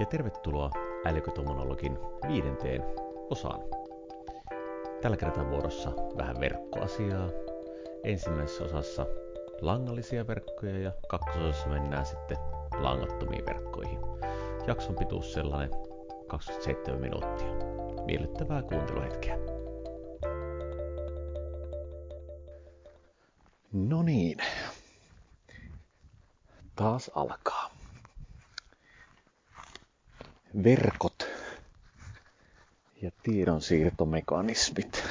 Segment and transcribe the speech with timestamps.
[0.00, 0.70] ja tervetuloa
[1.04, 2.84] Älykotomonologin viidenteen
[3.30, 3.60] osaan.
[5.02, 7.28] Tällä kertaa vuorossa vähän verkkoasiaa.
[8.04, 9.06] Ensimmäisessä osassa
[9.60, 12.36] langallisia verkkoja ja kakkososassa mennään sitten
[12.78, 13.98] langattomiin verkkoihin.
[14.66, 15.70] Jakson pituus sellainen
[16.26, 17.48] 27 minuuttia.
[18.06, 19.38] Miellyttävää kuunteluhetkeä.
[23.72, 24.38] No niin.
[26.76, 27.65] Taas alkaa.
[30.64, 31.26] Verkot
[33.02, 35.04] ja tiedonsiirtomekanismit.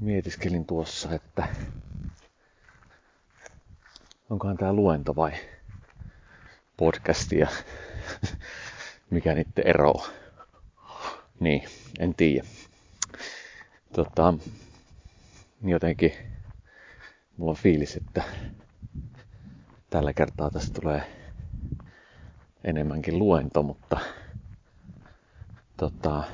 [0.00, 1.48] Mietiskelin tuossa, että
[4.30, 5.32] onkohan tämä luento vai
[6.76, 7.48] podcastia,
[9.10, 9.94] mikä niiden ero
[11.40, 11.62] Niin,
[11.98, 12.46] en tiedä.
[13.92, 14.34] Tota,
[15.64, 16.12] jotenkin
[17.36, 18.22] mulla on fiilis, että
[19.90, 21.27] tällä kertaa tästä tulee
[22.64, 24.00] enemmänkin luento, mutta
[25.76, 26.24] tota,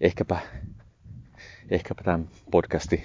[0.00, 0.40] ehkäpä,
[1.70, 3.04] ehkäpä tämän podcasti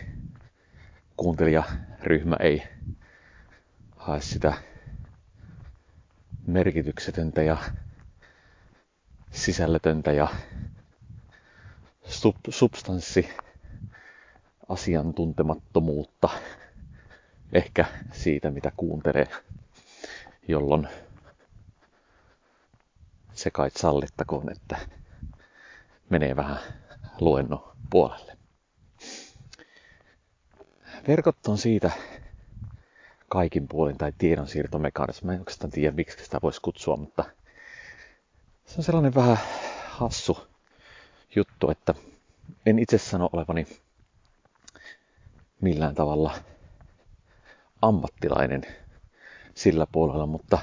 [1.17, 2.63] kuuntelijaryhmä ei
[3.97, 4.53] hae sitä
[6.47, 7.57] merkityksetöntä ja
[9.31, 10.27] sisällötöntä ja
[12.05, 13.29] sub- substanssi
[14.69, 16.29] asiantuntemattomuutta
[17.53, 19.27] ehkä siitä, mitä kuuntelee,
[20.47, 20.87] jolloin
[23.37, 24.77] se kai sallittakoon, että
[26.09, 26.59] menee vähän
[27.19, 28.37] luennon puolelle.
[31.07, 31.91] Verkot on siitä
[33.29, 35.25] kaikin puolin tai tiedonsiirtomekanismi.
[35.25, 37.23] Mä en oikeastaan tiedä, miksi sitä voisi kutsua, mutta
[38.65, 39.39] se on sellainen vähän
[39.89, 40.47] hassu
[41.35, 41.93] juttu, että
[42.65, 43.67] en itse sano olevani
[45.61, 46.33] millään tavalla
[47.81, 48.65] ammattilainen
[49.55, 50.59] sillä puolella, mutta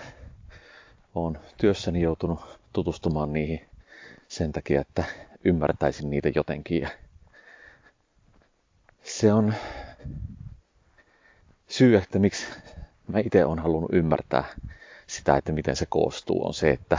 [1.15, 3.61] olen työssäni joutunut tutustumaan niihin
[4.29, 5.05] sen takia, että
[5.45, 6.83] ymmärtäisin niitä jotenkin.
[6.83, 6.89] Ja
[9.03, 9.55] se on
[11.69, 12.47] syy, että miksi
[13.09, 14.45] mä itse olen halunnut ymmärtää
[15.07, 16.99] sitä, että miten se koostuu, on se, että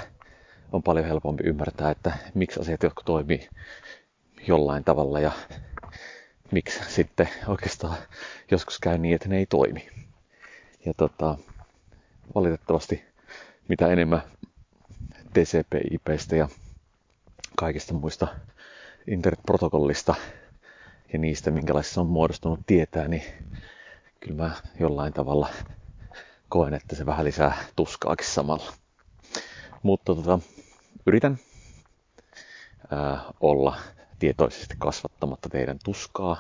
[0.72, 3.50] on paljon helpompi ymmärtää, että miksi asiat jotkut toimii
[4.48, 5.32] jollain tavalla ja
[6.52, 7.98] miksi sitten oikeastaan
[8.52, 9.88] joskus käy niin, että ne ei toimi.
[10.86, 11.38] Ja tota,
[12.36, 13.04] valitettavasti
[13.68, 14.22] mitä enemmän
[15.36, 16.48] TCP/IPstä ja
[17.56, 18.28] kaikista muista
[19.08, 20.16] internetprotokollista
[21.14, 23.24] ja niistä, minkälaisissa on muodostunut tietää, niin
[24.20, 25.50] kyllä mä jollain tavalla
[26.50, 28.74] koen, että se vähän lisää tuskaakin samalla.
[29.84, 30.40] Mutta tota,
[31.06, 31.38] yritän
[32.92, 33.80] ää, olla
[34.20, 36.38] tietoisesti kasvattamatta teidän tuskaa,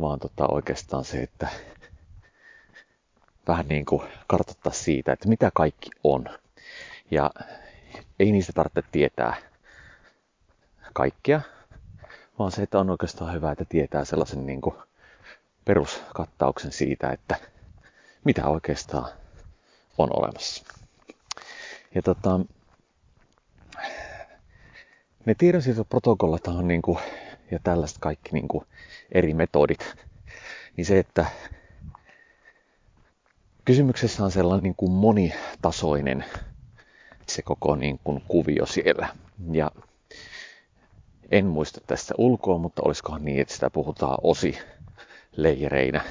[0.00, 1.48] vaan tota, oikeastaan se, että
[3.48, 6.28] vähän niin kuin kartoittaa siitä, että mitä kaikki on.
[7.10, 7.30] Ja
[8.18, 9.36] ei niistä tarvitse tietää
[10.92, 11.40] kaikkea,
[12.38, 14.74] vaan se, että on oikeastaan hyvä, että tietää sellaisen niin kuin
[15.64, 17.36] peruskattauksen siitä, että
[18.24, 19.08] mitä oikeastaan
[19.98, 20.64] on olemassa.
[21.94, 22.40] Ja tota,
[25.26, 26.98] ne tiedonsiirtoprotokollat on niin kuin,
[27.50, 28.64] ja tällaiset kaikki niin kuin
[29.12, 29.96] eri metodit,
[30.76, 31.26] niin se, että
[33.64, 36.24] kysymyksessä on sellainen niin kuin monitasoinen
[37.32, 39.08] se koko niin kuin kuvio siellä.
[39.52, 39.70] Ja
[41.30, 44.58] en muista tästä ulkoa, mutta olisikohan niin, että sitä puhutaan osi
[45.36, 46.04] leijereinä.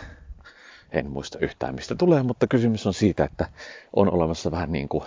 [0.92, 3.48] En muista yhtään mistä tulee, mutta kysymys on siitä, että
[3.96, 5.04] on olemassa vähän niin kuin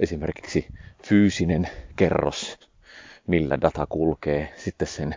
[0.00, 0.68] esimerkiksi
[1.06, 2.58] fyysinen kerros,
[3.26, 4.52] millä data kulkee.
[4.56, 5.14] Sitten sen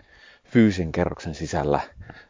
[0.52, 1.80] fyysisen kerroksen sisällä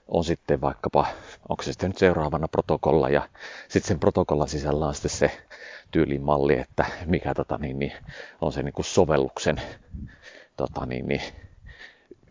[0.09, 1.07] on sitten vaikkapa,
[1.49, 3.29] onko se sitten nyt seuraavana protokolla ja
[3.69, 5.31] sitten sen protokollan sisällä on sitten se
[5.91, 7.93] tyylimalli, että mikä tota, niin, niin,
[8.41, 9.57] on se niin kuin sovelluksen
[10.57, 11.23] tota, niin, niin,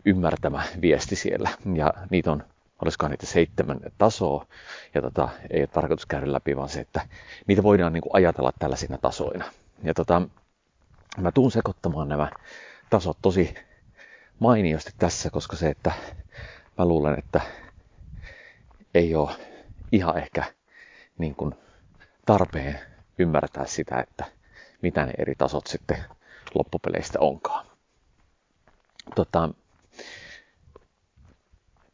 [0.04, 1.50] ymmärtämä viesti siellä.
[1.74, 2.44] Ja niitä on,
[2.82, 4.46] olisikohan niitä seitsemän tasoa,
[4.94, 7.00] ja tota, ei ole tarkoitus käydä läpi, vaan se, että
[7.46, 9.44] niitä voidaan niin kuin ajatella tällaisina tasoina.
[9.82, 10.22] Ja tota,
[11.18, 12.30] mä tuun sekoittamaan nämä
[12.90, 13.54] tasot tosi
[14.42, 15.92] mainiosti tässä, koska se, että
[16.78, 17.40] mä luulen, että
[18.94, 19.30] ei ole
[19.92, 20.44] ihan ehkä
[21.18, 21.54] niin kuin
[22.26, 22.78] tarpeen
[23.18, 24.24] ymmärtää sitä, että
[24.82, 26.04] mitä ne eri tasot sitten
[26.54, 27.66] loppupeleistä onkaan.
[29.14, 29.48] Tota,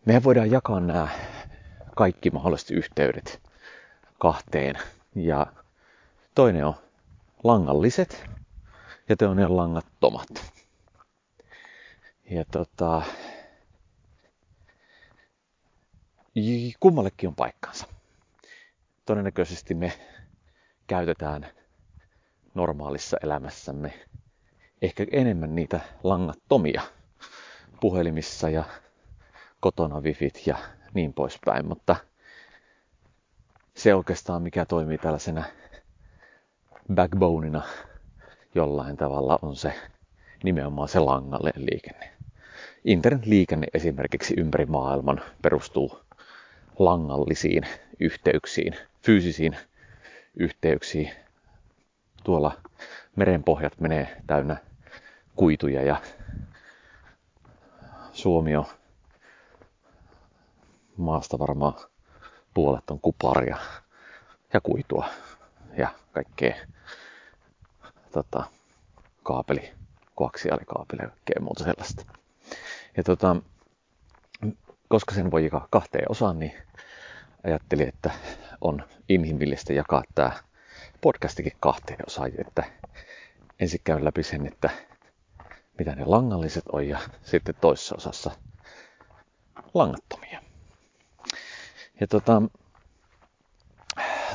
[0.04, 1.08] mehän voidaan jakaa nämä
[1.96, 3.40] kaikki mahdolliset yhteydet
[4.18, 4.78] kahteen.
[5.14, 5.46] Ja
[6.34, 6.74] toinen on
[7.44, 8.24] langalliset
[9.08, 10.57] ja toinen on langattomat.
[12.30, 13.02] Ja tota,
[16.80, 17.86] kummallekin on paikkansa.
[19.06, 19.92] Todennäköisesti me
[20.86, 21.46] käytetään
[22.54, 23.92] normaalissa elämässämme
[24.82, 26.82] ehkä enemmän niitä langattomia
[27.80, 28.64] puhelimissa ja
[29.60, 30.56] kotona wifit ja
[30.94, 31.96] niin poispäin, mutta
[33.74, 35.44] se oikeastaan mikä toimii tällaisena
[36.94, 37.62] backboneina
[38.54, 39.74] jollain tavalla on se
[40.44, 42.10] nimenomaan se langallinen liikenne.
[42.84, 46.00] Internetliikenne esimerkiksi ympäri maailman perustuu
[46.78, 47.66] langallisiin
[48.00, 49.56] yhteyksiin, fyysisiin
[50.34, 51.10] yhteyksiin.
[52.24, 52.60] Tuolla
[53.16, 54.56] merenpohjat menee täynnä
[55.36, 55.96] kuituja ja
[58.12, 58.66] Suomi on
[60.96, 61.74] maasta varmaan
[62.54, 63.56] puolet on kuparia
[64.52, 65.08] ja kuitua
[65.76, 66.56] ja kaikkea
[68.12, 68.44] tota,
[69.22, 69.72] kaapeli,
[70.18, 71.02] koaksiaalikaapeli
[71.34, 72.04] ja muuta sellaista.
[72.96, 73.36] Ja tota,
[74.88, 76.52] koska sen voi jakaa kahteen osaan, niin
[77.44, 78.10] ajattelin, että
[78.60, 80.32] on inhimillistä jakaa tämä
[81.00, 82.64] podcastikin kahteen osaan, että
[83.60, 84.70] ensin käyn läpi sen, että
[85.78, 88.30] mitä ne langalliset on ja sitten toisessa osassa
[89.74, 90.42] langattomia.
[92.00, 92.42] Ja tota,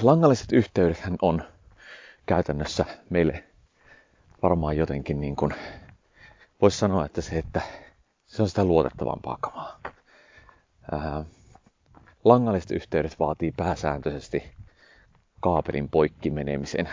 [0.01, 1.43] langalliset yhteydethän on
[2.25, 3.43] käytännössä meille
[4.43, 5.53] varmaan jotenkin niin kuin,
[6.61, 7.61] voisi sanoa, että se, että
[8.25, 9.79] se on sitä luotettavampaa kamaa.
[10.91, 11.25] Ää,
[12.23, 14.43] langalliset yhteydet vaatii pääsääntöisesti
[15.39, 16.89] kaapelin poikki menemisen,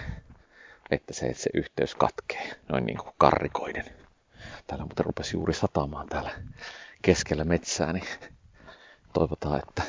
[0.91, 3.85] että se, että se yhteys katkee noin niin kuin karrikoiden.
[4.67, 6.31] Täällä muuten rupesi juuri satamaan täällä
[7.03, 8.05] keskellä metsää, niin
[9.13, 9.83] toivotaan, että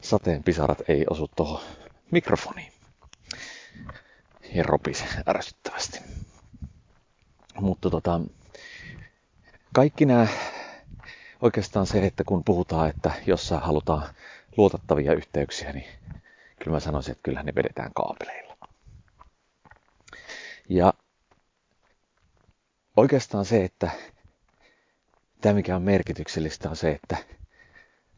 [0.00, 1.60] sateen pisarat ei osu tuohon
[2.10, 2.72] mikrofoniin.
[4.54, 6.09] Ja ropisi ärsyttävästi.
[7.60, 8.20] Mutta tota,
[9.74, 10.26] kaikki nämä,
[11.42, 14.08] oikeastaan se, että kun puhutaan, että jossain halutaan
[14.56, 15.86] luotettavia yhteyksiä, niin
[16.58, 18.56] kyllä mä sanoisin, että kyllä ne vedetään kaapeleilla.
[20.68, 20.94] Ja
[22.96, 23.90] oikeastaan se, että
[25.40, 27.16] tämä mikä on merkityksellistä on se, että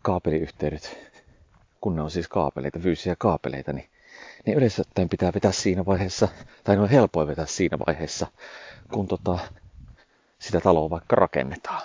[0.03, 1.13] kaapeliyhteydet,
[1.81, 3.89] kun ne on siis kaapeleita, fyysisiä kaapeleita, niin
[4.47, 6.29] ne yleensä pitää vetää siinä vaiheessa,
[6.65, 8.27] tai on helpoin vetää siinä vaiheessa,
[8.93, 9.39] kun tota,
[10.39, 11.83] sitä taloa vaikka rakennetaan.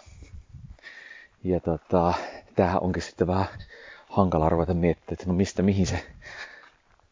[1.44, 2.14] Ja tota,
[2.56, 3.46] tämähän onkin sitten vähän
[4.10, 6.06] hankala ruveta miettimään, että no mistä mihin se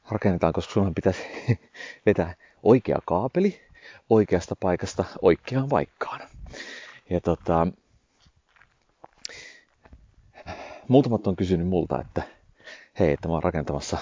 [0.10, 1.22] rakennetaan, koska sunhan pitäisi
[2.06, 3.62] vetää oikea kaapeli
[4.10, 6.22] oikeasta paikasta oikeaan paikkaan.
[7.10, 7.68] Ja tota,
[10.88, 12.24] muutamat on kysynyt multa, että
[13.00, 13.98] hei, että mä oon rakentamassa,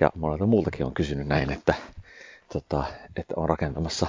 [0.00, 1.74] ja monelta muultakin on kysynyt näin, että,
[2.52, 2.84] tota,
[3.16, 4.06] että on rakentamassa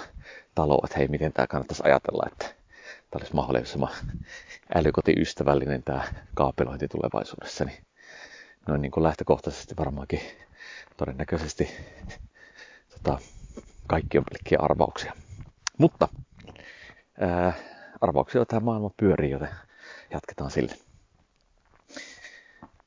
[0.55, 3.91] taloa, että hei, miten tämä kannattaisi ajatella, että tämä olisi mahdollisimman
[4.75, 6.01] älykotiystävällinen tämä
[6.35, 7.77] kaapelointi tulevaisuudessa, niin
[8.67, 10.21] noin niin kuin lähtökohtaisesti varmaankin
[10.97, 11.69] todennäköisesti
[12.89, 13.19] tota,
[13.87, 15.13] kaikki on pelkkiä arvauksia.
[15.77, 16.07] Mutta
[17.19, 17.53] ää,
[18.01, 19.49] arvauksia tämä maailma pyörii, joten
[20.11, 20.75] jatketaan sille.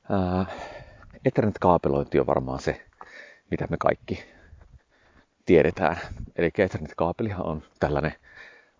[0.09, 0.45] Ää,
[1.25, 2.85] Ethernet-kaapelointi on varmaan se,
[3.51, 4.23] mitä me kaikki
[5.45, 5.97] tiedetään.
[6.35, 8.13] Eli Ethernet-kaapelihan on tällainen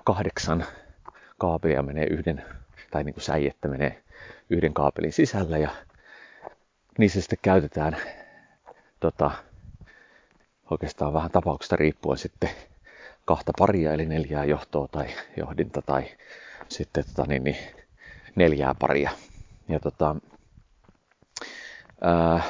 [0.04, 0.66] kahdeksan
[1.38, 2.46] kaapelia menee yhden,
[2.92, 4.04] tai niin kuin säijettä menee
[4.50, 5.70] yhden kaapelin sisällä ja
[6.98, 7.98] niissä sitten käytetään
[9.00, 9.32] tota,
[10.72, 12.50] oikeastaan vähän tapauksesta riippuen sitten
[13.26, 15.08] kahta paria, eli neljää johtoa tai
[15.38, 16.04] johdinta tai
[16.70, 17.58] sitten tota, niin, niin,
[18.36, 19.12] neljää paria.
[19.70, 20.16] Ja tota,
[22.02, 22.42] ää,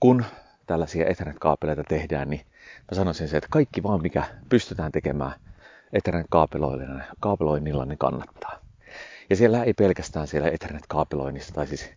[0.00, 0.24] kun
[0.66, 2.46] tällaisia Ethernet-kaapeleita tehdään, niin
[2.90, 5.32] mä sanoisin se, että kaikki vaan mikä pystytään tekemään
[5.92, 8.58] Ethernet-kaapeloinnilla, niin kannattaa.
[9.30, 11.90] Ja siellä ei pelkästään siellä Ethernet-kaapeloinnissa, tai siis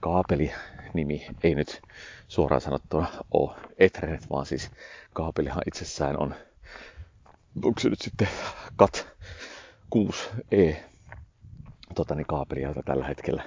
[0.00, 1.82] kaapeli-nimi ei nyt
[2.28, 4.70] suoraan sanottuna ole Ethernet, vaan siis
[5.12, 6.34] kaapelihan itsessään on,
[7.64, 8.28] onko se nyt sitten
[8.78, 9.06] CAT
[9.96, 10.76] 6E
[11.94, 13.42] tota, niin kaapeli, jota tällä hetkellä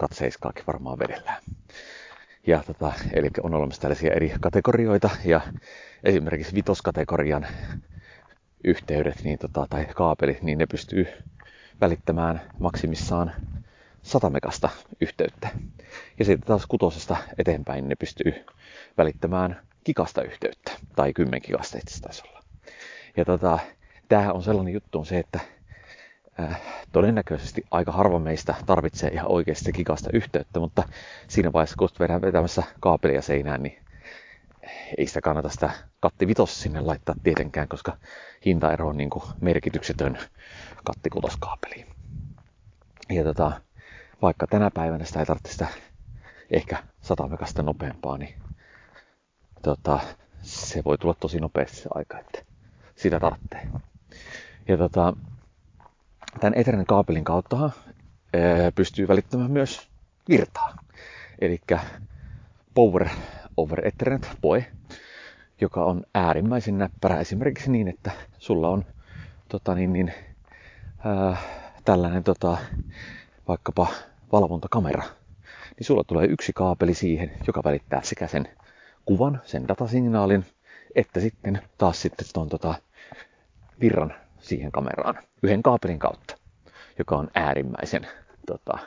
[0.00, 1.42] CAT 7 varmaan vedellään.
[2.46, 5.40] Ja tota, eli on olemassa tällaisia eri kategorioita ja
[6.04, 7.46] esimerkiksi vitoskategorian
[8.64, 11.06] yhteydet niin tota, tai kaapelit, niin ne pystyy
[11.80, 13.32] välittämään maksimissaan
[14.02, 14.68] 100 megasta
[15.00, 15.48] yhteyttä.
[16.18, 18.34] Ja sitten taas kutosesta eteenpäin ne pystyy
[18.98, 22.40] välittämään kikasta yhteyttä, tai 10 gigasta itse olla.
[23.16, 23.58] Ja tota,
[24.08, 25.40] tämähän on sellainen juttu on se, että
[26.40, 26.60] äh,
[26.92, 30.82] todennäköisesti aika harva meistä tarvitsee ihan oikeasti kikasta yhteyttä, mutta
[31.28, 33.82] siinä vaiheessa, kun vedään vetämässä kaapelia seinään, niin
[34.98, 35.70] ei sitä kannata sitä
[36.00, 37.96] kattivitos sinne laittaa tietenkään, koska
[38.46, 40.18] hintaero on niin kuin merkityksetön
[40.84, 41.86] kattikutoskaapeliin.
[43.10, 43.60] Ja tota,
[44.22, 45.68] vaikka tänä päivänä sitä ei tarvitse sitä
[46.50, 48.34] ehkä 100 megasta nopeampaa, niin
[49.62, 50.00] tota,
[50.42, 52.42] se voi tulla tosi nopeasti se aika, että
[52.94, 53.68] sitä tarvitsee.
[54.68, 55.16] Ja tota,
[56.40, 57.70] tämän Ethernet kaapelin kautta
[58.74, 59.88] pystyy välittämään myös
[60.28, 60.76] virtaa.
[61.38, 61.60] Eli
[62.74, 63.08] Power
[63.56, 64.66] over Ethernet PoE,
[65.60, 68.84] joka on äärimmäisen näppärä esimerkiksi niin, että sulla on
[69.48, 70.12] tota, niin, niin,
[71.04, 71.36] ää,
[71.84, 72.58] tällainen tota,
[73.48, 73.86] vaikkapa
[74.32, 75.02] valvontakamera,
[75.78, 78.48] niin sulla tulee yksi kaapeli siihen, joka välittää sekä sen
[79.04, 80.44] kuvan, sen datasignaalin,
[80.94, 82.74] että sitten taas sitten tuon tota,
[83.80, 86.36] virran siihen kameraan yhden kaapelin kautta,
[86.98, 88.06] joka on äärimmäisen
[88.46, 88.78] tota,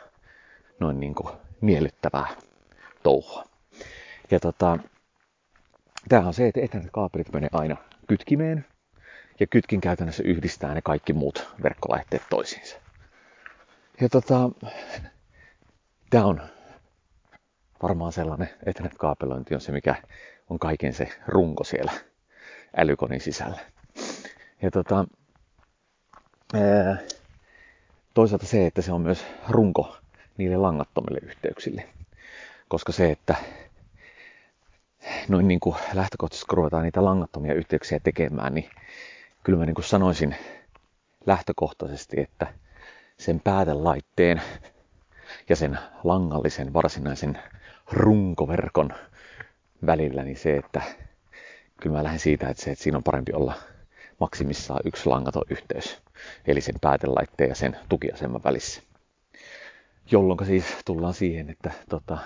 [0.79, 2.27] noin niin kuin miellyttävää
[3.03, 3.43] touhua.
[4.31, 4.77] Ja tota,
[6.09, 8.65] tämähän on se, että Ethernet-kaapelit menee aina kytkimeen,
[9.39, 12.75] ja kytkin käytännössä yhdistää ne kaikki muut verkkolaitteet toisiinsa.
[14.01, 14.49] Ja tota,
[16.09, 16.41] tämä on
[17.83, 19.95] varmaan sellainen Ethernet-kaapelointi on se, mikä
[20.49, 21.91] on kaiken se runko siellä
[22.77, 23.59] älykonin sisällä.
[24.61, 25.05] Ja tota,
[28.13, 29.97] toisaalta se, että se on myös runko
[30.37, 31.89] niille langattomille yhteyksille.
[32.67, 33.35] Koska se, että
[35.27, 38.69] noin niin kuin lähtökohtaisesti kun ruvetaan niitä langattomia yhteyksiä tekemään, niin
[39.43, 40.35] kyllä mä niin kuin sanoisin
[41.25, 42.47] lähtökohtaisesti, että
[43.17, 44.41] sen päätelaitteen
[45.49, 47.39] ja sen langallisen varsinaisen
[47.91, 48.89] runkoverkon
[49.85, 50.81] välillä, niin se, että
[51.81, 53.53] kyllä mä lähden siitä, että, se, että siinä on parempi olla
[54.19, 56.01] maksimissaan yksi langaton yhteys,
[56.47, 58.81] eli sen päätelaitteen ja sen tukiaseman välissä.
[60.11, 62.17] Jolloin siis tullaan siihen, että tota,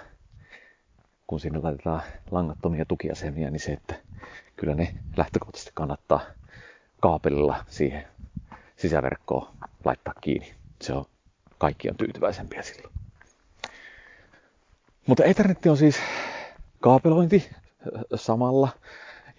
[1.27, 3.96] kun sinne laitetaan langattomia tukiasemia, niin se, että
[4.55, 6.22] kyllä ne lähtökohtaisesti kannattaa
[7.01, 8.08] kaapelilla siihen
[8.75, 9.48] sisäverkkoon
[9.86, 10.53] laittaa kiinni.
[10.81, 11.05] Se on,
[11.58, 12.93] kaikki on tyytyväisempiä silloin.
[15.08, 15.96] Mutta Ethernet on siis
[16.79, 17.50] kaapelointi
[18.15, 18.69] samalla.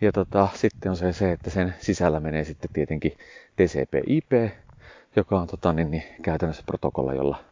[0.00, 3.12] Ja tota, sitten on se, se, että sen sisällä menee sitten tietenkin
[3.57, 4.52] TCP/IP,
[5.16, 7.45] joka on tota, niin, niin, käytännössä protokolla, jolla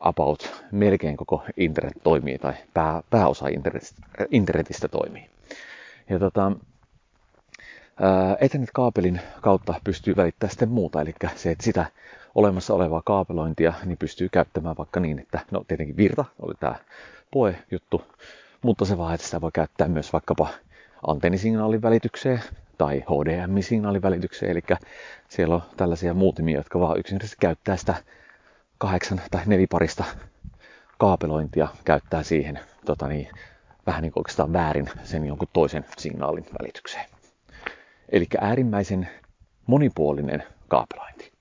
[0.00, 5.30] about melkein koko internet toimii tai pää, pääosa internetistä, internetistä toimii.
[6.08, 6.52] Ja tota,
[8.40, 11.86] Ethernet-kaapelin kautta pystyy välittämään sitten muuta, eli se, että sitä
[12.34, 16.74] olemassa olevaa kaapelointia niin pystyy käyttämään vaikka niin, että no tietenkin virta oli tämä
[17.30, 18.02] PoE-juttu,
[18.62, 20.48] mutta se vaan, että sitä voi käyttää myös vaikkapa
[21.06, 22.40] antennisignaalin välitykseen
[22.78, 24.62] tai HDMI-signaalin välitykseen, eli
[25.28, 27.94] siellä on tällaisia muutimia, jotka vaan yksinkertaisesti käyttää sitä
[28.78, 30.04] kahdeksan tai neliparista
[30.98, 33.28] kaapelointia käyttää siihen tota niin,
[33.86, 37.06] vähän niin kuin oikeastaan väärin sen jonkun toisen signaalin välitykseen.
[38.08, 39.08] Eli äärimmäisen
[39.66, 41.32] monipuolinen kaapelointi.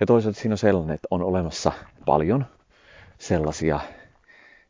[0.00, 1.72] Ja toisaalta siinä on sellainen, että on olemassa
[2.06, 2.46] paljon
[3.18, 3.80] sellaisia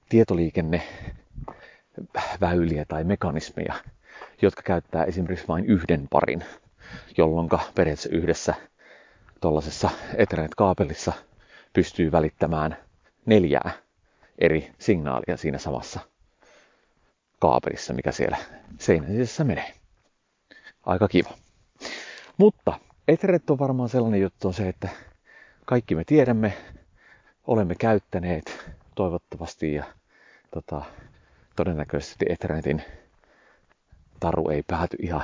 [0.08, 3.74] tietoliikenneväyliä tai mekanismeja,
[4.42, 6.44] jotka käyttää esimerkiksi vain yhden parin,
[7.16, 8.54] jolloin periaatteessa yhdessä
[9.40, 11.12] tuollaisessa Ethernet-kaapelissa
[11.72, 12.76] pystyy välittämään
[13.26, 13.70] neljää
[14.38, 16.00] eri signaalia siinä samassa
[17.40, 18.36] kaapelissa, mikä siellä
[18.78, 19.72] seinän sisässä menee.
[20.86, 21.30] Aika kiva.
[22.36, 24.88] Mutta Ethernet on varmaan sellainen juttu on se, että
[25.64, 26.52] kaikki me tiedämme,
[27.46, 29.84] olemme käyttäneet toivottavasti ja
[30.50, 30.82] tota,
[31.56, 32.82] todennäköisesti Ethernetin
[34.20, 35.22] taru ei pääty ihan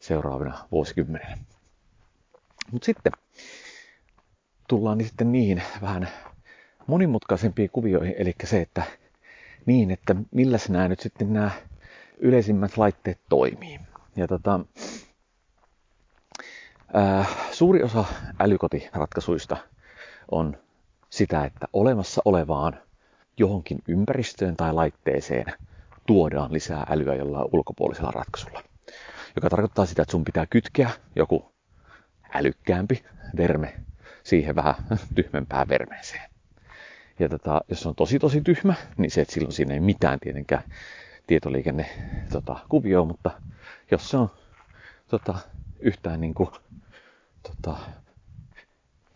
[0.00, 1.38] seuraavina vuosikymmeninä.
[2.72, 3.12] Mutta sitten
[4.68, 6.08] tullaan niin sitten niihin vähän
[6.86, 8.82] monimutkaisempiin kuvioihin, eli se, että
[9.66, 11.50] niin, että millä nämä nyt sitten nämä
[12.18, 13.80] yleisimmät laitteet toimii.
[14.16, 14.60] Ja tota,
[16.94, 18.04] ää, suuri osa
[18.40, 19.56] älykotiratkaisuista
[20.30, 20.56] on
[21.10, 22.80] sitä, että olemassa olevaan
[23.36, 25.46] johonkin ympäristöön tai laitteeseen
[26.06, 28.62] tuodaan lisää älyä jollain ulkopuolisella ratkaisulla.
[29.36, 31.52] Joka tarkoittaa sitä, että sun pitää kytkeä joku
[32.34, 33.04] älykkäämpi
[33.36, 33.74] verme
[34.22, 34.74] siihen vähän
[35.14, 36.30] tyhmempään vermeeseen.
[37.18, 40.20] Ja tota, jos se on tosi tosi tyhmä, niin se, että silloin siinä ei mitään
[40.20, 40.62] tietenkään
[41.26, 41.86] tietoliikenne
[42.32, 43.30] tota, kuvio, mutta
[43.90, 44.30] jos se on
[45.08, 45.34] tota,
[45.80, 46.50] yhtään niin kuin,
[47.42, 47.76] tota,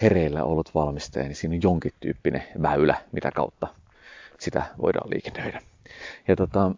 [0.03, 3.69] hereillä ollut valmistaja, niin siinä on jonkin tyyppinen väylä, mitä kautta
[4.41, 5.63] sitä voidaan liikennöidä.
[6.29, 6.71] Ja tota,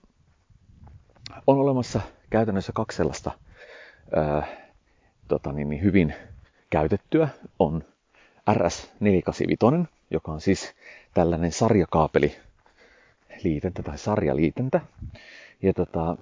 [1.47, 2.00] on olemassa
[2.31, 3.31] käytännössä kaksi sellaista
[4.17, 4.47] ää,
[5.29, 6.14] tota, niin, niin hyvin
[6.71, 7.29] käytettyä.
[7.59, 7.85] On
[8.50, 10.75] RS485, joka on siis
[11.14, 12.37] tällainen sarjakaapeli
[13.45, 14.81] liitäntä tai sarjaliitäntä.
[15.62, 16.17] Ja tota,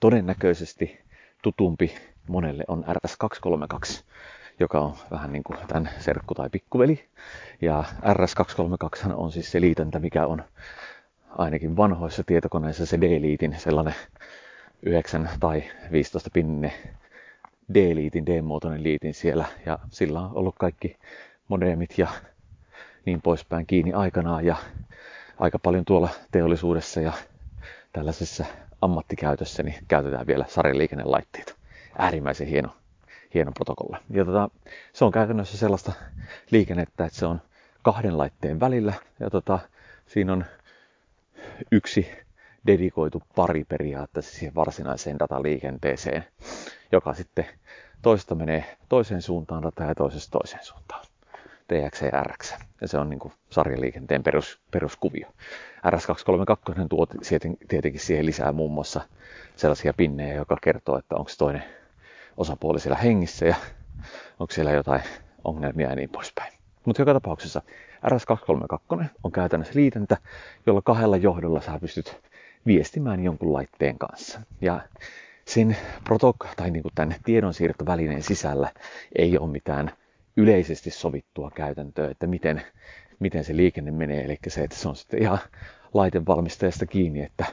[0.00, 1.00] todennäköisesti
[1.42, 1.94] tutumpi
[2.28, 4.02] monelle on RS232,
[4.60, 7.04] joka on vähän niin kuin tämän serkku tai pikkuveli.
[7.62, 10.44] Ja RS232 on siis se liitäntä, mikä on
[11.28, 13.94] ainakin vanhoissa tietokoneissa se D-liitin sellainen
[14.82, 16.72] 9 tai 15 pinne
[17.74, 20.96] D-liitin, D-muotoinen liitin siellä ja sillä on ollut kaikki
[21.48, 22.08] modemit ja
[23.06, 24.56] niin poispäin kiinni aikanaan ja
[25.38, 27.12] aika paljon tuolla teollisuudessa ja
[27.92, 28.44] tällaisessa
[28.82, 31.54] ammattikäytössä niin käytetään vielä sarjaliikennelaitteita.
[31.98, 32.68] Äärimmäisen hieno,
[33.34, 33.98] hieno protokolla.
[34.10, 34.48] Ja tota,
[34.92, 35.92] se on käytännössä sellaista
[36.50, 37.40] liikennettä, että se on
[37.82, 39.58] kahden laitteen välillä ja tota,
[40.06, 40.44] siinä on
[41.72, 42.08] yksi
[42.66, 46.24] dedikoitu pari periaatteessa siihen varsinaiseen dataliikenteeseen,
[46.92, 47.46] joka sitten
[48.02, 51.04] toista menee toiseen suuntaan dataa ja toisesta toiseen suuntaan.
[51.68, 52.54] TX ja RX.
[52.80, 55.28] Ja se on niin sarjaliikenteen perus, peruskuvio.
[55.86, 57.06] RS232 tuo
[57.68, 59.00] tietenkin siihen lisää muun muassa
[59.56, 61.64] sellaisia pinnejä, joka kertoo, että onko toinen
[62.36, 63.54] osapuoli siellä hengissä ja
[64.40, 65.02] onko siellä jotain
[65.44, 66.52] ongelmia ja niin poispäin.
[66.84, 67.62] Mutta joka tapauksessa
[68.06, 70.16] RS232 on käytännössä liitäntä,
[70.66, 72.16] jolla kahdella johdolla sä pystyt
[72.66, 74.40] viestimään jonkun laitteen kanssa.
[74.60, 74.80] Ja
[75.44, 75.76] sen
[76.08, 78.72] protok- tai niin kuin tämän tiedonsiirtovälineen sisällä
[79.18, 79.92] ei ole mitään
[80.36, 82.62] yleisesti sovittua käytäntöä, että miten,
[83.18, 84.24] miten se liikenne menee.
[84.24, 85.38] Eli se, että se on sitten ihan
[85.94, 87.44] laitevalmistajasta kiinni, että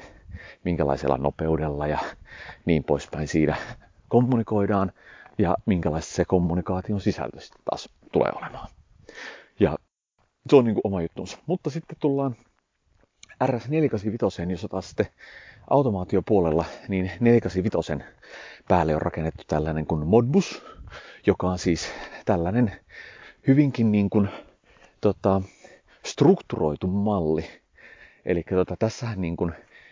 [0.64, 2.00] minkälaisella nopeudella ja
[2.66, 3.58] niin poispäin siinä
[4.12, 4.92] kommunikoidaan
[5.38, 8.68] ja minkälaista se kommunikaation sisältö sitten taas tulee olemaan.
[9.60, 9.78] Ja
[10.50, 11.38] se on niin kuin oma juttunsa.
[11.46, 12.36] Mutta sitten tullaan
[13.44, 15.08] RS485, jossa taas sitten
[15.70, 17.94] automaatiopuolella, niin 485
[18.68, 20.66] päälle on rakennettu tällainen kuin Modbus,
[21.28, 21.94] joka on siis
[22.26, 22.72] tällainen
[23.48, 24.30] hyvinkin niin kuin,
[25.02, 25.42] tota,
[26.06, 27.46] strukturoitu malli.
[28.26, 29.52] Eli tota, tässähän niin kuin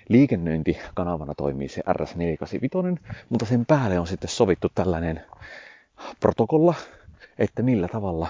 [0.09, 2.99] liikennöintikanavana toimii se RS485,
[3.29, 5.21] mutta sen päälle on sitten sovittu tällainen
[6.19, 6.73] protokolla,
[7.39, 8.27] että millä tavalla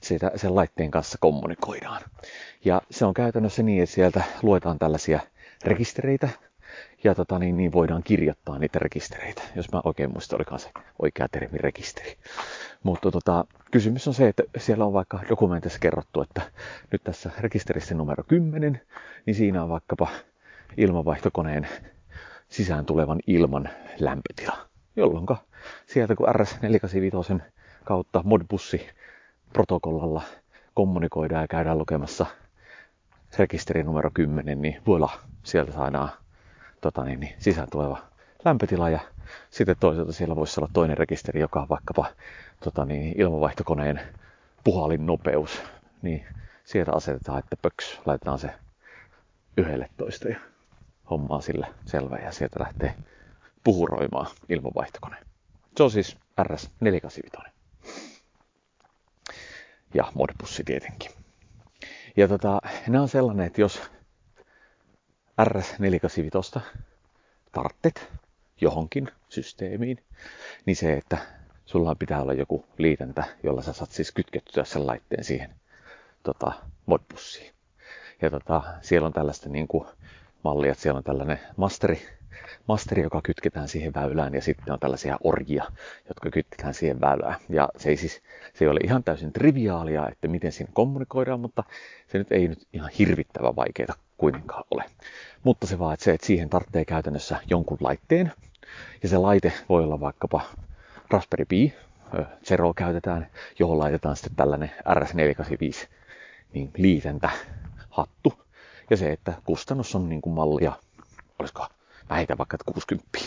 [0.00, 2.02] sitä, sen laitteen kanssa kommunikoidaan.
[2.64, 5.20] Ja se on käytännössä niin, että sieltä luetaan tällaisia
[5.64, 6.28] rekistereitä,
[7.04, 10.70] ja tota, niin, niin voidaan kirjoittaa niitä rekistereitä, jos mä oikein muistan, olikaan se
[11.02, 12.16] oikea termi rekisteri.
[12.82, 16.42] Mutta tota, kysymys on se, että siellä on vaikka dokumentissa kerrottu, että
[16.92, 18.80] nyt tässä rekisterissä numero 10,
[19.26, 20.08] niin siinä on vaikkapa
[20.76, 21.68] ilmanvaihtokoneen
[22.48, 23.68] sisään tulevan ilman
[24.00, 24.58] lämpötila,
[24.96, 25.26] jolloin
[25.86, 27.42] sieltä kun RS485
[27.84, 28.86] kautta Modbussi
[29.52, 30.22] protokollalla
[30.74, 32.26] kommunikoidaan ja käydään lukemassa
[33.38, 35.10] rekisteri numero 10, niin voila,
[35.42, 36.10] sieltä saadaan
[36.80, 37.98] tota niin, niin, sisään tuleva
[38.44, 39.00] lämpötila ja
[39.50, 42.06] sitten toisaalta siellä voisi olla toinen rekisteri, joka on vaikkapa
[42.64, 44.00] tota niin, ilmanvaihtokoneen
[44.64, 45.62] puhalin nopeus,
[46.02, 46.26] niin
[46.64, 48.50] sieltä asetetaan, että pöks, laitetaan se
[49.56, 50.28] yhdelle toista
[51.10, 52.94] hommaa sille selvä ja sieltä lähtee
[53.64, 55.16] puhuroimaan ilmanvaihtokone.
[55.76, 57.50] Se on siis RS485.
[59.94, 61.10] Ja modbussi tietenkin.
[62.16, 63.82] Ja tota, nämä on sellainen, että jos
[65.42, 66.60] RS485
[67.52, 68.12] tarttet
[68.60, 70.04] johonkin systeemiin,
[70.66, 71.18] niin se, että
[71.64, 75.54] sulla pitää olla joku liitäntä, jolla sä saat siis kytkettyä sen laitteen siihen
[76.22, 76.52] tota,
[76.86, 77.54] modbussiin.
[78.22, 79.88] Ja tota, siellä on tällaista niin kuin,
[80.44, 82.02] mallia, että siellä on tällainen masteri,
[82.68, 85.64] masteri, joka kytketään siihen väylään ja sitten on tällaisia orjia,
[86.08, 87.36] jotka kytketään siihen väylään.
[87.48, 88.22] Ja se ei siis,
[88.54, 91.64] se ei ole ihan täysin triviaalia, että miten siinä kommunikoidaan, mutta
[92.06, 94.84] se nyt ei nyt ihan hirvittävän vaikeaa kuitenkaan ole.
[95.44, 98.32] Mutta se vaan, että se, että siihen tarvitsee käytännössä jonkun laitteen.
[99.02, 100.40] Ja se laite voi olla vaikkapa
[101.10, 101.74] Raspberry Pi,
[102.44, 103.26] Zero käytetään,
[103.58, 105.88] johon laitetaan sitten tällainen RS485
[106.52, 107.30] niin liitäntä
[107.90, 108.47] hattu.
[108.90, 110.72] Ja se, että kustannus on niin kuin mallia,
[111.38, 111.66] olisiko
[112.10, 113.18] vähitä vaikka 60.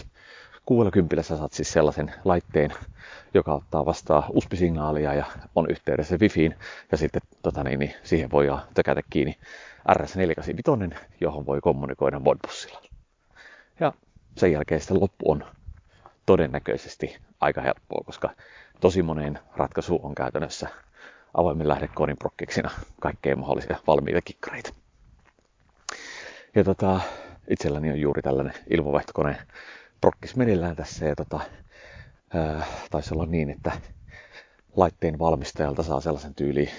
[0.66, 2.72] 60 sä saat siis sellaisen laitteen,
[3.34, 6.56] joka ottaa vastaan USB-signaalia ja on yhteydessä Wifiin.
[6.92, 9.38] Ja sitten tota niin, niin siihen voi tökätä kiinni
[9.90, 12.82] RS485, johon voi kommunikoida Modbussilla.
[13.80, 13.94] Ja
[14.38, 15.46] sen jälkeen sitten loppu on
[16.26, 18.30] todennäköisesti aika helppoa, koska
[18.80, 20.70] tosi moneen ratkaisu on käytännössä
[21.34, 24.81] avoimen lähdekoodin prokkiksina kaikkea mahdollisia valmiita kikkareita.
[26.56, 27.00] Ja tota,
[27.50, 29.38] itselläni on juuri tällainen ilmavaihtokone
[30.02, 31.40] prokkis menillään tässä ja tota,
[32.34, 33.72] ää, taisi olla niin, että
[34.76, 36.70] laitteen valmistajalta saa sellaisen tyyliin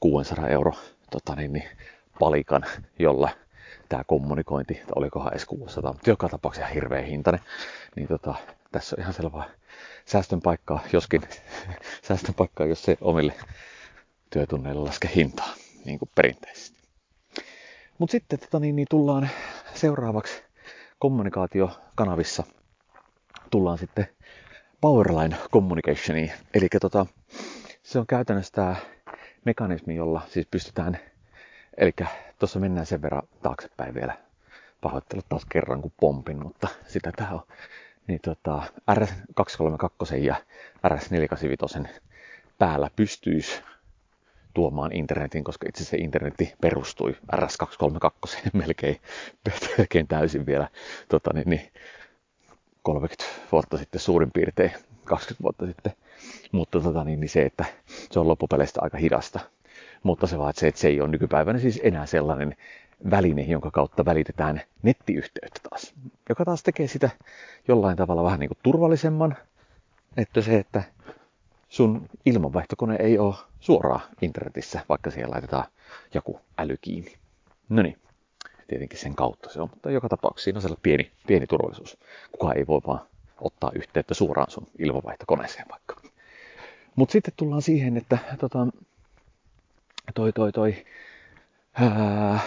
[0.00, 0.72] 600 euro
[1.10, 1.68] tota niin, niin,
[2.18, 2.64] palikan,
[2.98, 3.30] jolla
[3.88, 7.40] tämä kommunikointi, olikohan edes 600, mutta joka tapauksessa ihan hirveä hintainen,
[7.96, 8.34] niin tota,
[8.72, 9.50] tässä on ihan selvä
[10.04, 11.22] säästön paikkaa, joskin
[12.08, 13.34] säästön paikkaa, jos se omille
[14.30, 16.77] työtunneille laske hintaa, niin kuin perinteisesti.
[17.98, 19.28] Mutta sitten tota, niin, niin tullaan
[19.74, 20.42] seuraavaksi
[20.98, 22.44] kommunikaatiokanavissa,
[23.50, 24.08] tullaan sitten
[24.80, 26.32] Powerline Communicationiin.
[26.54, 27.06] Eli tota,
[27.82, 28.76] se on käytännössä tämä
[29.44, 30.98] mekanismi, jolla siis pystytään
[31.78, 31.92] Eli
[32.38, 34.18] tuossa mennään sen verran taaksepäin vielä
[34.80, 37.42] pahoittelu taas kerran kuin pompin, mutta sitä tää on.
[38.06, 40.36] Niin tota, RS232 ja
[40.86, 41.88] RS485
[42.58, 43.62] päällä pystyisi
[44.58, 48.96] tuomaan internetin, koska itse se internetti perustui RS232 melkein,
[49.78, 50.68] melkein täysin vielä
[51.08, 51.60] tota, niin, niin,
[52.82, 54.72] 30 vuotta sitten suurin piirtein,
[55.04, 55.92] 20 vuotta sitten.
[56.52, 57.64] Mutta tota, niin, niin se, että
[58.10, 59.40] se on loppupeleistä aika hidasta.
[60.02, 62.56] Mutta se vaan, että se, että se ei ole nykypäivänä siis enää sellainen
[63.10, 65.94] väline, jonka kautta välitetään nettiyhteyttä taas.
[66.28, 67.10] Joka taas tekee sitä
[67.68, 69.36] jollain tavalla vähän niin kuin turvallisemman,
[70.16, 70.82] että se, että
[71.68, 75.64] sun ilmanvaihtokone ei ole suoraan internetissä, vaikka siellä laitetaan
[76.14, 77.14] joku äly kiinni.
[77.68, 77.98] No niin,
[78.68, 81.98] tietenkin sen kautta se on, mutta joka tapauksessa siinä on sellainen pieni, pieni turvallisuus.
[82.32, 83.00] Kukaan ei voi vaan
[83.40, 86.00] ottaa yhteyttä suoraan sun ilmanvaihtokoneeseen vaikka.
[86.96, 88.66] Mutta sitten tullaan siihen, että tota,
[90.14, 90.84] toi toi toi,
[91.74, 92.40] ää,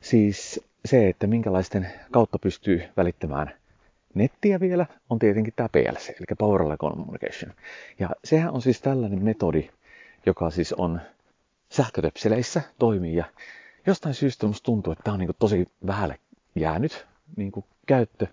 [0.00, 3.54] siis se, että minkälaisten kautta pystyy välittämään
[4.14, 7.52] nettiä vielä, on tietenkin tämä PLC, eli Power Communication.
[7.98, 9.70] Ja sehän on siis tällainen metodi,
[10.26, 11.00] joka siis on
[11.70, 13.16] sähkötöpseleissä toimii.
[13.16, 13.24] Ja
[13.86, 16.18] jostain syystä musta tuntuu, että tämä on niin tosi vähälle
[16.54, 17.52] jäänyt niin
[17.86, 18.26] käyttö.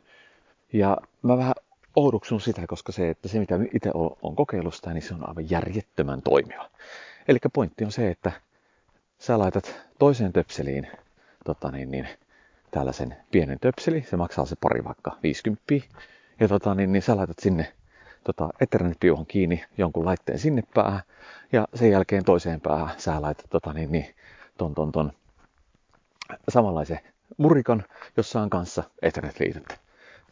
[0.73, 1.53] Ja mä vähän
[1.95, 3.91] oudoksun sitä, koska se, että se mitä itse
[4.21, 6.69] on kokeillut sitä, niin se on aivan järjettömän toimiva.
[7.27, 8.31] Eli pointti on se, että
[9.19, 10.87] sä laitat toiseen töpseliin
[11.45, 12.07] tota niin, niin,
[12.71, 15.63] tällaisen pienen töpseli, se maksaa se pari vaikka 50.
[16.39, 17.73] Ja tota, niin, niin sä laitat sinne
[18.23, 21.01] tota, ethernet kiinni jonkun laitteen sinne päähän,
[21.51, 24.15] ja sen jälkeen toiseen päähän sä laitat tota, niin, niin,
[24.57, 25.11] ton, ton, ton,
[26.49, 26.99] samanlaisen
[27.37, 27.83] murikan,
[28.17, 29.75] jossa on kanssa Ethernet-liitettä.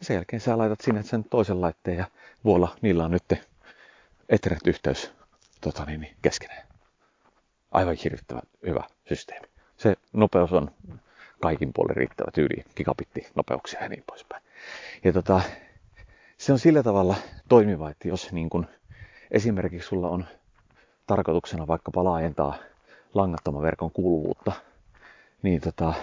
[0.02, 2.04] Sen jälkeen sä laitat sinne sen toisen laitteen ja
[2.44, 3.34] vuolla niillä on nyt
[4.28, 5.12] Ethernet-yhteys
[5.60, 6.66] tota, niin, niin, keskenään.
[7.70, 9.46] Aivan hirvittävän hyvä systeemi.
[9.76, 10.70] Se nopeus on
[11.40, 14.42] kaikin puolin riittävä tyyli, gigabitti-nopeuksia ja niin poispäin.
[15.04, 15.40] Ja tota,
[16.38, 17.14] se on sillä tavalla
[17.48, 18.66] toimiva, että jos niin kun
[19.30, 20.24] esimerkiksi sulla on
[21.06, 22.54] tarkoituksena vaikkapa laajentaa
[23.14, 24.52] langattoman verkon kuuluvuutta,
[25.42, 25.94] niin tota,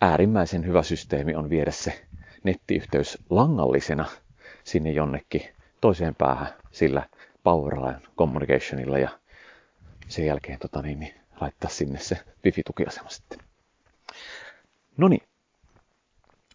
[0.00, 2.04] äärimmäisen hyvä systeemi on viedä se
[2.44, 4.04] nettiyhteys langallisena
[4.64, 5.42] sinne jonnekin
[5.80, 7.06] toiseen päähän sillä
[7.42, 9.08] Powerline Communicationilla ja
[10.08, 13.45] sen jälkeen tota niin, niin laittaa sinne se wifi-tukiasema sitten.
[14.96, 15.22] No niin.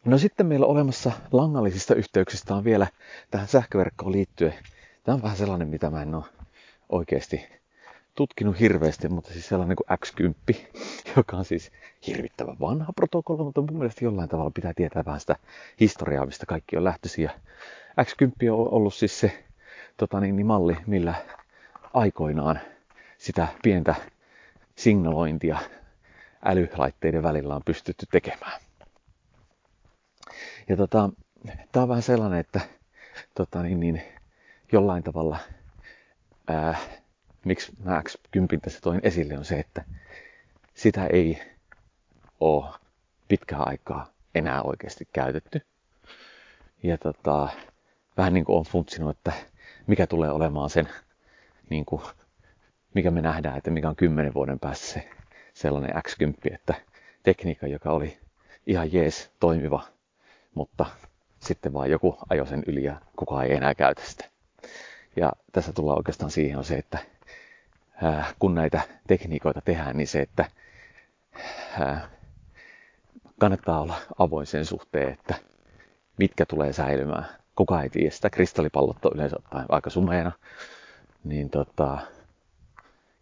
[0.06, 2.88] No sitten meillä on olemassa langallisista yhteyksistä on vielä
[3.32, 4.54] tähän sähköverkkoon liittyen.
[5.04, 6.26] Tämä on vähän sellainen, mitä mä en ole
[6.90, 7.48] oikeasti
[8.16, 10.56] tutkinut hirveästi, mutta siis sellainen kuin X10,
[11.18, 11.72] joka on siis
[12.08, 15.36] hirvittävän vanha protokolla, mutta mun mielestä jollain tavalla pitää tietää vähän sitä
[15.80, 17.32] historiaa, mistä kaikki on lähtöisiä.
[18.02, 19.44] X10 on ollut siis se
[19.98, 21.16] tota niin, niin malli, millä
[21.94, 22.60] aikoinaan
[23.18, 23.96] sitä pientä
[24.76, 25.60] signalointia
[26.46, 28.62] älylaitteiden välillä on pystytty tekemään.
[30.70, 31.10] Ja tota,
[31.72, 32.62] tämä on vähän sellainen, että
[33.36, 34.02] tota, niin, niin,
[34.72, 35.38] jollain tavalla,
[36.48, 36.78] ää,
[37.46, 39.86] miksi mä X10 tässä toin esille, on se, että
[40.74, 41.42] sitä ei
[42.40, 42.66] ole
[43.28, 45.62] pitkää aikaa enää oikeasti käytetty.
[46.84, 47.50] Ja tota,
[48.18, 49.32] vähän niin kuin on funtsinut, että
[49.88, 50.90] mikä tulee olemaan sen,
[51.70, 52.02] niin kuin,
[52.94, 55.10] mikä me nähdään, että mikä on kymmenen vuoden päästä se
[55.54, 56.74] sellainen X10, että
[57.24, 58.18] tekniikka, joka oli
[58.68, 59.84] ihan jees toimiva,
[60.54, 60.86] mutta
[61.40, 64.26] sitten vaan joku ajoi sen yli ja kukaan ei enää käytä sitä.
[65.16, 67.00] Ja tässä tullaan oikeastaan siihen on se, että
[68.40, 70.46] kun näitä tekniikoita tehdään, niin se, että
[73.40, 75.36] kannattaa olla avoin sen suhteen, että
[76.18, 77.26] mitkä tulee säilymään.
[77.56, 78.30] Kuka ei tiedä sitä.
[78.30, 79.38] Kristallipallot on yleensä
[79.70, 80.32] aika sumeena.
[81.24, 81.98] Niin tota,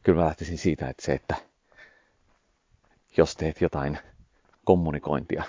[0.04, 1.36] kyllä mä lähtisin siitä, että se, että
[3.17, 4.00] jos teet jotain
[4.65, 5.43] kommunikointia,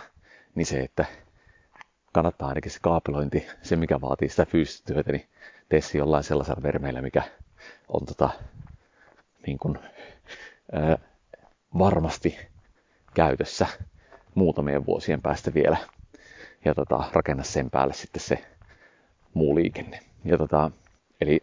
[0.55, 1.05] niin se, että
[2.13, 5.29] kannattaa ainakin se kaapelointi, se mikä vaatii sitä fyysistä työtä, niin
[5.69, 7.23] tee se jollain sellaisella vermeillä, mikä
[7.89, 8.31] on tota,
[9.47, 9.79] niin kuin,
[10.73, 10.99] ää,
[11.79, 12.39] varmasti
[13.15, 13.67] käytössä
[14.35, 15.77] muutamien vuosien päästä vielä.
[16.65, 18.45] Ja tota, rakenna sen päälle sitten se
[19.35, 20.01] muu liikenne.
[20.25, 20.71] Ja tota,
[21.21, 21.41] eli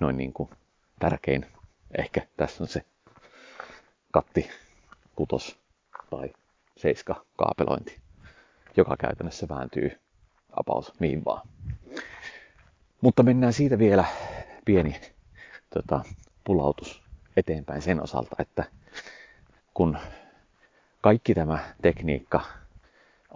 [0.00, 0.50] noin niin kuin
[0.98, 1.46] tärkein
[1.98, 2.82] ehkä tässä on se
[4.12, 4.50] katti
[5.16, 5.58] kutos
[6.10, 6.32] tai
[6.76, 8.00] seiska kaapelointi,
[8.76, 9.98] joka käytännössä vääntyy
[10.52, 11.48] about mihin vaan.
[13.00, 14.04] Mutta mennään siitä vielä
[14.64, 15.00] pieni
[15.74, 16.00] tota,
[16.44, 17.02] pulautus
[17.36, 18.64] eteenpäin sen osalta, että
[19.74, 19.98] kun
[21.00, 22.40] kaikki tämä tekniikka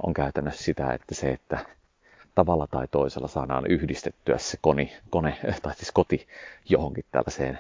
[0.07, 1.67] on käytännössä sitä, että se, että
[2.35, 6.29] tavalla tai toisella saadaan yhdistettyä se koni, kone, tai siis koti
[6.69, 7.59] johonkin tällaiseen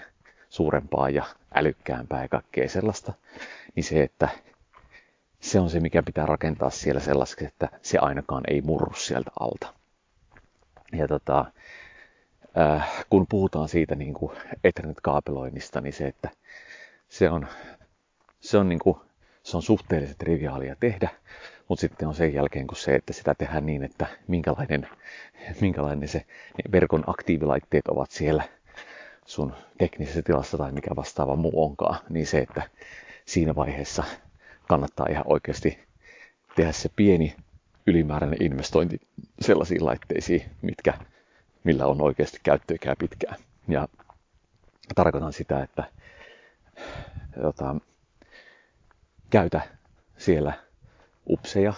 [0.49, 3.13] suurempaan ja älykkäämpää ja kaikkea sellaista,
[3.75, 4.29] niin se, että
[5.41, 9.75] se on se, mikä pitää rakentaa siellä sellaiseksi, että se ainakaan ei murru sieltä alta.
[10.93, 11.45] Ja tota,
[12.59, 16.31] äh, kun puhutaan siitä niin kuin Ethernet-kaapeloinnista, niin se, että
[17.09, 17.47] se on,
[18.41, 18.99] se on, niin kuin,
[19.43, 21.09] se on suhteellisen triviaalia tehdä,
[21.69, 24.89] mutta sitten on sen jälkeen kun se, että sitä tehdään niin, että minkälainen,
[25.61, 26.25] minkälainen se
[26.73, 28.45] verkon aktiivilaitteet ovat siellä
[29.27, 32.63] sun teknisessä tilassa tai mikä vastaava muu onkaan, niin se, että
[33.25, 34.05] siinä vaiheessa
[34.69, 35.79] kannattaa ihan oikeasti
[36.57, 37.37] tehdä se pieni
[37.87, 39.01] ylimääräinen investointi
[39.41, 40.95] sellaisiin laitteisiin, mitkä,
[41.65, 43.37] millä on oikeasti käyttöikää pitkään.
[43.69, 43.89] Ja
[44.95, 45.85] tarkoitan sitä, että
[47.43, 47.77] jota,
[49.31, 49.61] käytä
[50.19, 50.53] siellä
[51.31, 51.73] upseja,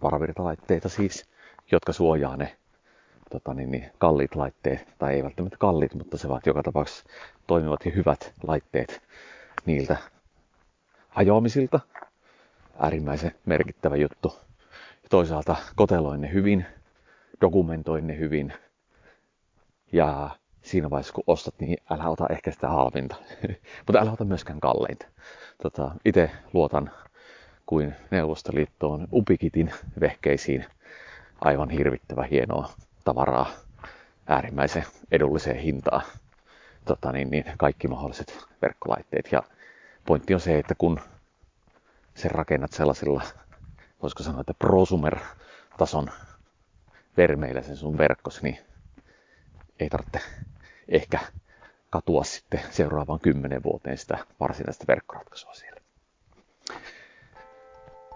[0.00, 1.26] paravirtalaitteita siis,
[1.72, 2.56] jotka suojaa ne
[3.30, 7.04] tota, niin, niin, kalliit laitteet, tai ei välttämättä kalliit, mutta se ovat joka tapauksessa
[7.46, 9.02] toimivat ja hyvät laitteet
[9.66, 9.96] niiltä
[11.08, 11.80] hajoamisilta.
[12.78, 14.38] Äärimmäisen merkittävä juttu.
[15.02, 16.66] Ja toisaalta koteloin ne hyvin,
[17.40, 18.52] dokumentoin ne hyvin.
[19.92, 20.30] Ja
[20.62, 23.16] siinä vaiheessa kun ostat, niin älä ota ehkä sitä halvinta.
[23.86, 25.06] mutta älä ota myöskään kalleinta.
[25.62, 26.90] Tota, Itse luotan
[27.66, 30.64] kuin Neuvostoliittoon Upikitin vehkeisiin
[31.40, 32.70] aivan hirvittävä hienoa
[33.06, 33.50] tavaraa
[34.26, 36.02] äärimmäisen edulliseen hintaan.
[36.84, 39.32] Tota, niin, niin, kaikki mahdolliset verkkolaitteet.
[39.32, 39.42] Ja
[40.06, 41.00] pointti on se, että kun
[42.14, 43.22] sen rakennat sellaisilla,
[44.02, 46.10] voisiko sanoa, että prosumer-tason
[47.16, 48.58] vermeillä sen sun verkkosi, niin
[49.80, 50.20] ei tarvitse
[50.88, 51.20] ehkä
[51.90, 55.80] katua sitten seuraavaan kymmenen vuoteen sitä varsinaista verkkoratkaisua siellä.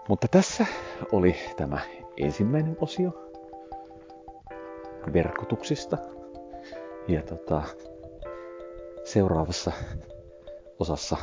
[0.07, 0.65] Mutta tässä
[1.11, 1.79] oli tämä
[2.17, 3.30] ensimmäinen osio
[5.13, 5.97] verkotuksista.
[7.07, 7.63] Ja tota,
[9.03, 9.71] seuraavassa
[10.79, 11.17] osassa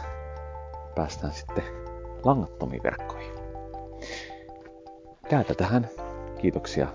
[0.94, 1.64] päästään sitten
[2.24, 3.32] langattomiin verkkoihin.
[5.28, 5.88] Käytä tähän.
[6.40, 6.88] Kiitoksia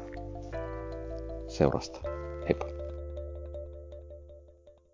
[1.48, 2.12] seurasta.